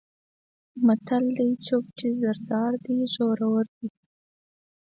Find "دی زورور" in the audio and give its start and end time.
2.85-3.65